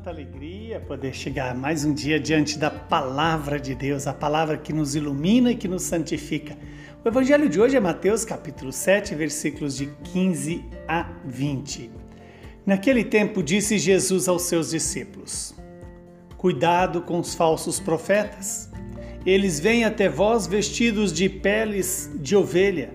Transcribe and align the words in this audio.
quanta 0.00 0.08
alegria 0.08 0.80
poder 0.80 1.14
chegar 1.14 1.54
mais 1.54 1.84
um 1.84 1.92
dia 1.92 2.18
diante 2.18 2.58
da 2.58 2.70
palavra 2.70 3.60
de 3.60 3.74
Deus, 3.74 4.06
a 4.06 4.14
palavra 4.14 4.56
que 4.56 4.72
nos 4.72 4.94
ilumina 4.94 5.50
e 5.50 5.54
que 5.54 5.68
nos 5.68 5.82
santifica. 5.82 6.56
O 7.04 7.08
evangelho 7.08 7.50
de 7.50 7.60
hoje 7.60 7.76
é 7.76 7.80
Mateus 7.80 8.24
capítulo 8.24 8.72
7, 8.72 9.14
versículos 9.14 9.76
de 9.76 9.88
15 10.04 10.64
a 10.88 11.06
20. 11.26 11.90
Naquele 12.64 13.04
tempo 13.04 13.42
disse 13.42 13.78
Jesus 13.78 14.26
aos 14.26 14.42
seus 14.44 14.70
discípulos: 14.70 15.54
Cuidado 16.38 17.02
com 17.02 17.20
os 17.20 17.34
falsos 17.34 17.78
profetas. 17.78 18.70
Eles 19.26 19.60
vêm 19.60 19.84
até 19.84 20.08
vós 20.08 20.46
vestidos 20.46 21.12
de 21.12 21.28
peles 21.28 22.10
de 22.14 22.34
ovelha, 22.34 22.94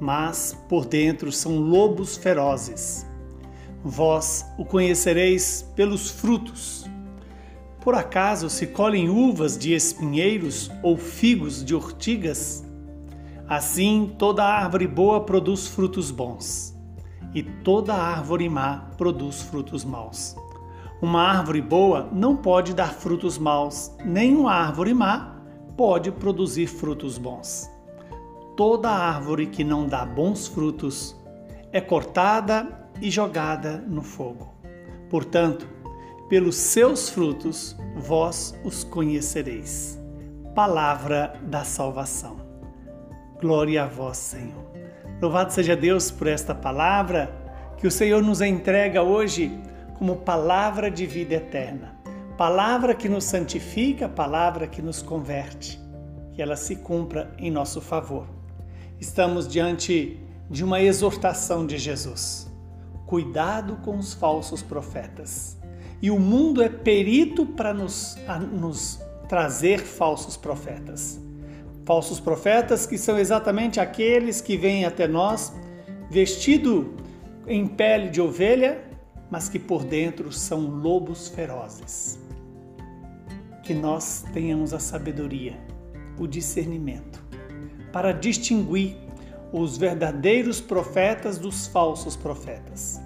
mas 0.00 0.56
por 0.66 0.86
dentro 0.86 1.30
são 1.30 1.58
lobos 1.58 2.16
ferozes. 2.16 3.07
Vós 3.84 4.44
o 4.58 4.64
conhecereis 4.64 5.62
pelos 5.76 6.10
frutos. 6.10 6.84
Por 7.80 7.94
acaso 7.94 8.50
se 8.50 8.66
colhem 8.66 9.08
uvas 9.08 9.56
de 9.56 9.72
espinheiros 9.72 10.70
ou 10.82 10.96
figos 10.96 11.64
de 11.64 11.74
ortigas? 11.74 12.64
Assim, 13.48 14.14
toda 14.18 14.44
árvore 14.44 14.86
boa 14.86 15.20
produz 15.20 15.68
frutos 15.68 16.10
bons, 16.10 16.76
e 17.32 17.42
toda 17.42 17.94
árvore 17.94 18.48
má 18.48 18.90
produz 18.98 19.42
frutos 19.42 19.84
maus. 19.84 20.36
Uma 21.00 21.22
árvore 21.22 21.62
boa 21.62 22.08
não 22.12 22.36
pode 22.36 22.74
dar 22.74 22.92
frutos 22.92 23.38
maus, 23.38 23.92
nem 24.04 24.36
uma 24.36 24.52
árvore 24.52 24.92
má 24.92 25.36
pode 25.76 26.10
produzir 26.10 26.66
frutos 26.66 27.16
bons. 27.16 27.70
Toda 28.56 28.90
árvore 28.90 29.46
que 29.46 29.62
não 29.62 29.86
dá 29.86 30.04
bons 30.04 30.48
frutos 30.48 31.16
é 31.72 31.80
cortada 31.80 32.87
e 33.00 33.10
jogada 33.10 33.78
no 33.86 34.02
fogo. 34.02 34.54
Portanto, 35.08 35.66
pelos 36.28 36.56
seus 36.56 37.08
frutos 37.08 37.76
vós 37.96 38.54
os 38.62 38.84
conhecereis. 38.84 39.98
Palavra 40.54 41.34
da 41.42 41.64
salvação. 41.64 42.36
Glória 43.40 43.84
a 43.84 43.86
vós, 43.86 44.18
Senhor. 44.18 44.66
Louvado 45.22 45.52
seja 45.52 45.74
Deus 45.74 46.10
por 46.10 46.26
esta 46.26 46.54
palavra 46.54 47.34
que 47.76 47.86
o 47.86 47.90
Senhor 47.90 48.22
nos 48.22 48.40
entrega 48.40 49.02
hoje 49.02 49.58
como 49.96 50.16
palavra 50.16 50.90
de 50.90 51.06
vida 51.06 51.34
eterna. 51.34 51.96
Palavra 52.36 52.94
que 52.94 53.08
nos 53.08 53.24
santifica, 53.24 54.08
palavra 54.08 54.66
que 54.66 54.82
nos 54.82 55.00
converte. 55.00 55.80
Que 56.34 56.42
ela 56.42 56.56
se 56.56 56.76
cumpra 56.76 57.32
em 57.38 57.50
nosso 57.50 57.80
favor. 57.80 58.28
Estamos 59.00 59.48
diante 59.48 60.20
de 60.50 60.64
uma 60.64 60.80
exortação 60.80 61.66
de 61.66 61.78
Jesus 61.78 62.47
cuidado 63.08 63.76
com 63.76 63.96
os 63.96 64.12
falsos 64.12 64.62
profetas. 64.62 65.56
E 66.00 66.10
o 66.10 66.20
mundo 66.20 66.62
é 66.62 66.68
perito 66.68 67.46
para 67.46 67.72
nos, 67.72 68.18
nos 68.52 69.00
trazer 69.26 69.80
falsos 69.80 70.36
profetas. 70.36 71.18
Falsos 71.86 72.20
profetas 72.20 72.84
que 72.84 72.98
são 72.98 73.18
exatamente 73.18 73.80
aqueles 73.80 74.42
que 74.42 74.58
vêm 74.58 74.84
até 74.84 75.08
nós 75.08 75.54
vestido 76.10 76.96
em 77.46 77.66
pele 77.66 78.10
de 78.10 78.20
ovelha, 78.20 78.84
mas 79.30 79.48
que 79.48 79.58
por 79.58 79.84
dentro 79.84 80.30
são 80.30 80.66
lobos 80.66 81.28
ferozes. 81.28 82.18
Que 83.62 83.72
nós 83.72 84.22
tenhamos 84.34 84.74
a 84.74 84.78
sabedoria, 84.78 85.58
o 86.18 86.26
discernimento, 86.26 87.24
para 87.90 88.12
distinguir 88.12 89.07
os 89.52 89.76
verdadeiros 89.76 90.60
profetas 90.60 91.38
dos 91.38 91.66
falsos 91.66 92.16
profetas. 92.16 93.00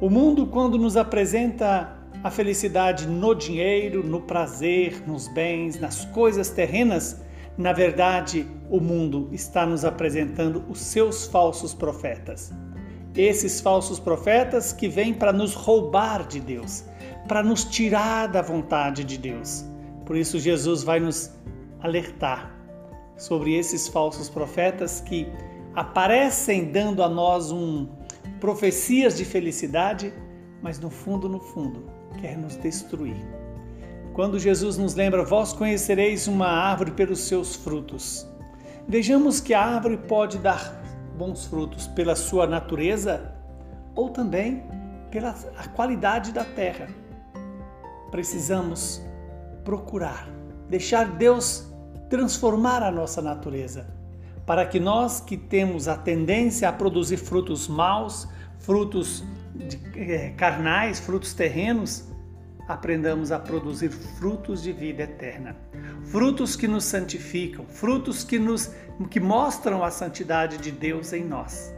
O 0.00 0.10
mundo, 0.10 0.46
quando 0.46 0.78
nos 0.78 0.96
apresenta 0.96 1.96
a 2.22 2.30
felicidade 2.30 3.06
no 3.06 3.34
dinheiro, 3.34 4.06
no 4.06 4.20
prazer, 4.20 5.02
nos 5.06 5.28
bens, 5.28 5.78
nas 5.78 6.04
coisas 6.06 6.50
terrenas, 6.50 7.20
na 7.56 7.72
verdade, 7.72 8.46
o 8.68 8.80
mundo 8.80 9.28
está 9.30 9.64
nos 9.64 9.84
apresentando 9.84 10.64
os 10.68 10.80
seus 10.80 11.26
falsos 11.26 11.74
profetas. 11.74 12.52
Esses 13.16 13.60
falsos 13.60 14.00
profetas 14.00 14.72
que 14.72 14.88
vêm 14.88 15.14
para 15.14 15.32
nos 15.32 15.54
roubar 15.54 16.26
de 16.26 16.40
Deus, 16.40 16.84
para 17.28 17.42
nos 17.42 17.64
tirar 17.64 18.26
da 18.26 18.42
vontade 18.42 19.04
de 19.04 19.16
Deus. 19.16 19.64
Por 20.04 20.16
isso, 20.16 20.38
Jesus 20.38 20.82
vai 20.82 20.98
nos 20.98 21.30
alertar 21.80 22.52
sobre 23.16 23.54
esses 23.54 23.86
falsos 23.86 24.28
profetas 24.28 25.00
que 25.00 25.28
aparecem 25.74 26.70
dando 26.70 27.02
a 27.02 27.08
nós 27.08 27.50
um 27.50 27.88
profecias 28.40 29.16
de 29.16 29.24
felicidade, 29.24 30.12
mas 30.62 30.78
no 30.78 30.90
fundo, 30.90 31.28
no 31.28 31.40
fundo, 31.40 31.84
quer 32.20 32.36
nos 32.36 32.56
destruir. 32.56 33.16
Quando 34.12 34.38
Jesus 34.38 34.78
nos 34.78 34.94
lembra, 34.94 35.24
vós 35.24 35.52
conhecereis 35.52 36.28
uma 36.28 36.46
árvore 36.46 36.92
pelos 36.92 37.20
seus 37.20 37.56
frutos. 37.56 38.26
Vejamos 38.86 39.40
que 39.40 39.54
a 39.54 39.60
árvore 39.60 39.96
pode 39.96 40.38
dar 40.38 40.80
bons 41.16 41.46
frutos 41.46 41.86
pela 41.88 42.14
sua 42.14 42.46
natureza 42.46 43.34
ou 43.94 44.10
também 44.10 44.62
pela 45.10 45.32
qualidade 45.74 46.32
da 46.32 46.44
terra. 46.44 46.88
Precisamos 48.10 49.02
procurar, 49.64 50.28
deixar 50.68 51.06
Deus 51.16 51.72
transformar 52.08 52.82
a 52.82 52.90
nossa 52.90 53.20
natureza 53.20 54.03
para 54.46 54.66
que 54.66 54.78
nós 54.78 55.20
que 55.20 55.36
temos 55.36 55.88
a 55.88 55.96
tendência 55.96 56.68
a 56.68 56.72
produzir 56.72 57.16
frutos 57.16 57.66
maus, 57.66 58.28
frutos 58.58 59.24
de, 59.54 59.78
eh, 59.98 60.34
carnais, 60.36 60.98
frutos 60.98 61.32
terrenos, 61.32 62.08
aprendamos 62.68 63.30
a 63.30 63.38
produzir 63.38 63.90
frutos 63.90 64.62
de 64.62 64.72
vida 64.72 65.02
eterna. 65.02 65.56
Frutos 66.04 66.56
que 66.56 66.66
nos 66.66 66.84
santificam, 66.84 67.66
frutos 67.66 68.24
que 68.24 68.38
nos 68.38 68.70
que 69.10 69.20
mostram 69.20 69.82
a 69.82 69.90
santidade 69.90 70.58
de 70.58 70.70
Deus 70.70 71.12
em 71.12 71.24
nós. 71.24 71.74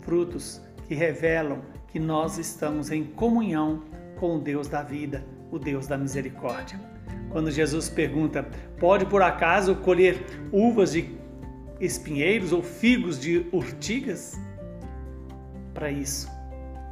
Frutos 0.00 0.60
que 0.86 0.94
revelam 0.94 1.60
que 1.88 1.98
nós 1.98 2.38
estamos 2.38 2.90
em 2.90 3.04
comunhão 3.04 3.82
com 4.16 4.36
o 4.36 4.38
Deus 4.38 4.66
da 4.66 4.82
vida, 4.82 5.24
o 5.50 5.58
Deus 5.58 5.86
da 5.86 5.98
misericórdia. 5.98 6.80
Quando 7.30 7.50
Jesus 7.50 7.88
pergunta: 7.88 8.48
"Pode 8.78 9.04
por 9.06 9.22
acaso 9.22 9.74
colher 9.76 10.24
uvas 10.50 10.92
de 10.92 11.17
espinheiros 11.80 12.52
ou 12.52 12.62
figos 12.62 13.18
de 13.18 13.46
urtigas? 13.52 14.38
Para 15.74 15.90
isso, 15.90 16.28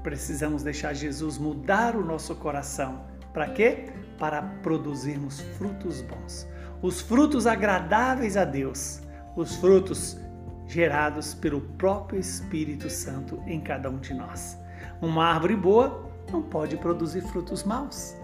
precisamos 0.02 0.62
deixar 0.62 0.94
Jesus 0.94 1.38
mudar 1.38 1.97
o 1.97 2.04
nosso 2.04 2.34
coração. 2.36 3.04
Para 3.32 3.48
quê? 3.48 3.86
Para 4.19 4.42
produzirmos 4.42 5.41
frutos 5.58 6.00
bons, 6.00 6.47
os 6.80 7.00
frutos 7.00 7.47
agradáveis 7.47 8.36
a 8.36 8.44
Deus, 8.44 9.02
os 9.36 9.56
frutos 9.56 10.19
gerados 10.66 11.34
pelo 11.34 11.60
próprio 11.60 12.18
Espírito 12.18 12.88
Santo 12.88 13.42
em 13.47 13.60
cada 13.60 13.91
um 13.91 13.98
de 13.98 14.14
nós. 14.14 14.58
Uma 15.00 15.26
árvore 15.26 15.56
boa 15.56 16.10
não 16.32 16.42
pode 16.42 16.76
produzir 16.76 17.22
frutos 17.22 17.62
maus. 17.62 18.14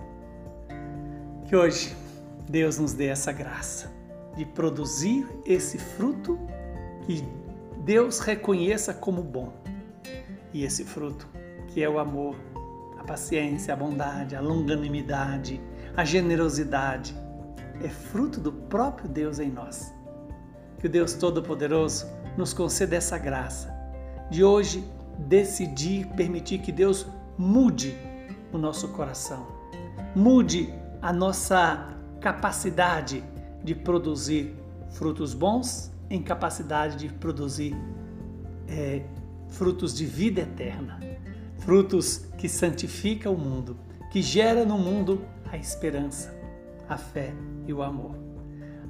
Que 1.47 1.55
hoje 1.55 1.95
Deus 2.49 2.79
nos 2.79 2.95
dê 2.95 3.07
essa 3.07 3.33
graça 3.33 4.02
de 4.37 4.45
produzir 4.45 5.29
esse 5.45 5.79
fruto 5.79 6.39
que 7.03 7.25
Deus 7.85 8.21
reconheça 8.21 8.95
como 8.95 9.23
bom. 9.23 9.53
E 10.53 10.65
esse 10.65 10.85
fruto, 10.85 11.29
que 11.69 11.83
é 11.83 11.89
o 11.89 11.99
amor, 11.99 12.37
a 12.99 13.05
paciência, 13.05 13.75
a 13.75 13.77
bondade, 13.77 14.37
a 14.37 14.41
longanimidade, 14.41 15.61
a 15.97 16.05
generosidade, 16.05 17.17
é 17.83 17.89
fruto 17.89 18.41
do 18.41 18.53
próprio 18.53 19.09
Deus 19.09 19.39
em 19.39 19.51
nós. 19.51 19.93
Que 20.79 20.87
o 20.87 20.91
Deus 20.91 21.15
Todo-Poderoso 21.15 22.07
nos 22.37 22.53
conceda 22.53 22.97
essa 22.97 23.19
graça 23.19 23.73
de 24.31 24.43
hoje 24.43 24.85
decidir, 25.19 26.07
permitir 26.09 26.59
que 26.59 26.73
Deus 26.73 27.07
mude 27.37 27.97
o 28.53 28.59
nosso 28.59 28.89
coração, 28.89 29.47
mude 30.15 30.73
a 31.01 31.13
nossa 31.13 31.89
capacidade 32.21 33.23
de 33.63 33.75
produzir 33.75 34.55
frutos 34.91 35.35
bons 35.35 35.91
em 36.11 36.23
capacidade 36.23 36.97
de 36.97 37.09
produzir 37.09 37.75
é, 38.69 39.03
frutos 39.49 39.95
de 39.95 40.05
vida 40.05 40.43
eterna, 40.43 41.01
frutos 41.59 42.27
que 42.37 42.49
santificam 42.49 43.35
o 43.35 43.39
mundo, 43.39 43.77
que 44.11 44.21
gera 44.21 44.65
no 44.65 44.79
mundo 44.79 45.25
a 45.51 45.57
esperança, 45.57 46.35
a 46.89 46.97
fé 46.97 47.33
e 47.67 47.73
o 47.73 47.83
amor. 47.83 48.15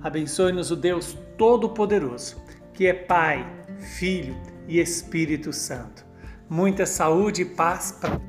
Abençoe-nos 0.03 0.71
o 0.71 0.77
Deus 0.77 1.17
Todo-Poderoso, 1.39 2.37
que 2.73 2.87
é 2.87 2.93
Pai, 2.93 3.47
Filho 3.79 4.37
e 4.67 4.81
Espírito 4.81 5.53
Santo. 5.53 6.05
Muita 6.49 6.87
saúde 6.87 7.43
e 7.43 7.45
paz 7.45 7.93
para 8.01 8.21